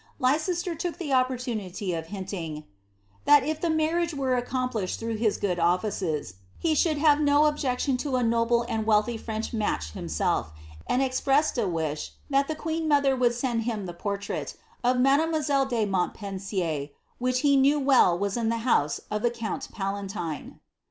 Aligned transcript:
Leicester 0.17 0.73
took 0.73 0.97
the 0.97 1.13
opportunity 1.13 1.93
of 1.93 2.07
hinting, 2.07 2.55
^^ 2.55 2.63
that 3.25 3.43
if 3.43 3.61
the 3.61 3.69
marriage 3.69 4.15
were 4.15 4.41
accom 4.41 4.67
plished 4.73 4.97
through 4.97 5.15
his 5.15 5.37
good 5.37 5.59
ofhces, 5.59 6.37
he 6.57 6.73
should 6.73 6.97
have 6.97 7.21
no 7.21 7.45
objection 7.45 7.97
to 7.97 8.15
a 8.15 8.23
noble 8.23 8.63
and 8.67 8.87
wealthy 8.87 9.15
French 9.15 9.53
match 9.53 9.91
himself, 9.91 10.53
and 10.87 11.03
expressed 11.03 11.55
a 11.59 11.67
wish 11.67 12.13
that 12.31 12.47
the 12.47 12.55
queen 12.55 12.87
mother 12.87 13.15
would 13.15 13.35
send 13.35 13.61
him 13.65 13.85
the 13.85 13.93
portrait 13.93 14.55
of 14.83 14.97
niadenioiselle 14.97 15.69
de 15.69 15.85
Montpensiery 15.85 16.93
which 17.19 17.41
he 17.41 17.55
knew 17.55 17.79
well 17.79 18.17
was 18.17 18.35
in 18.35 18.49
the 18.49 18.57
house 18.65 19.01
of 19.11 19.21
the 19.21 19.29
Count 19.29 19.71
Palatine." 19.71 20.59